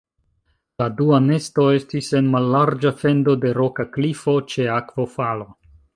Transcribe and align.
La 0.81 0.85
dua 1.01 1.17
nesto 1.25 1.65
estis 1.81 2.09
en 2.21 2.31
mallarĝa 2.37 2.93
fendo 3.03 3.35
de 3.45 3.53
roka 3.59 3.89
klifo 3.99 4.37
ĉe 4.55 4.67
akvofalo. 4.79 5.51